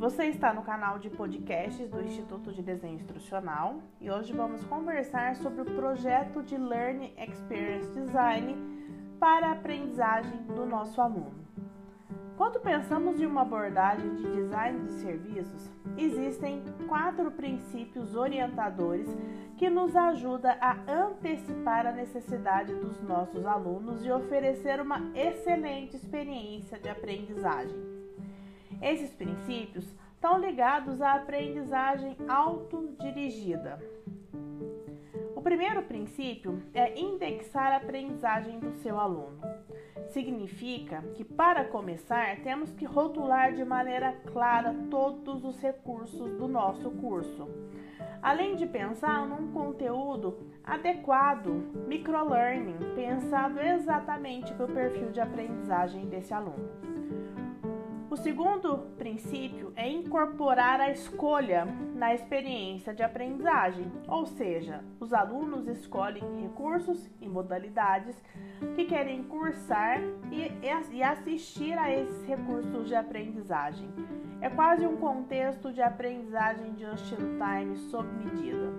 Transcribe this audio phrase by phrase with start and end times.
[0.00, 5.36] Você está no canal de podcasts do Instituto de Desenho Instrucional e hoje vamos conversar
[5.36, 8.56] sobre o projeto de Learning Experience Design
[9.18, 11.46] para a aprendizagem do nosso aluno.
[12.34, 19.06] Quando pensamos em uma abordagem de design de serviços, existem quatro princípios orientadores
[19.58, 26.78] que nos ajudam a antecipar a necessidade dos nossos alunos e oferecer uma excelente experiência
[26.78, 27.99] de aprendizagem.
[28.82, 29.84] Esses princípios
[30.14, 33.78] estão ligados à aprendizagem autodirigida.
[35.36, 39.38] O primeiro princípio é indexar a aprendizagem do seu aluno.
[40.08, 46.90] Significa que, para começar, temos que rotular de maneira clara todos os recursos do nosso
[46.90, 47.48] curso,
[48.20, 51.48] além de pensar num conteúdo adequado,
[51.86, 56.68] microlearning, pensado exatamente para o perfil de aprendizagem desse aluno.
[58.10, 65.68] O segundo princípio é incorporar a escolha na experiência de aprendizagem, ou seja, os alunos
[65.68, 68.20] escolhem recursos e modalidades
[68.74, 70.00] que querem cursar
[70.32, 73.88] e, assistir a esses recursos de aprendizagem.
[74.40, 78.72] É quase um contexto de aprendizagem de just time sob medida.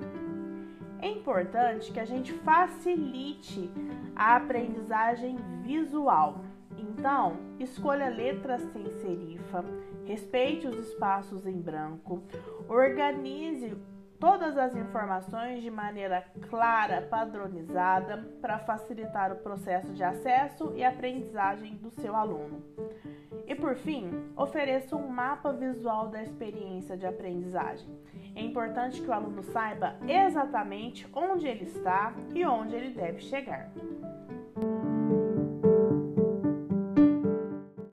[1.00, 3.72] É importante que a gente facilite
[4.14, 6.51] a aprendizagem visual
[6.82, 9.64] então, escolha letras sem serifa,
[10.06, 12.24] respeite os espaços em branco,
[12.68, 13.78] organize
[14.20, 21.76] todas as informações de maneira clara, padronizada, para facilitar o processo de acesso e aprendizagem
[21.78, 22.64] do seu aluno.
[23.48, 27.90] E por fim, ofereça um mapa visual da experiência de aprendizagem.
[28.36, 33.72] É importante que o aluno saiba exatamente onde ele está e onde ele deve chegar.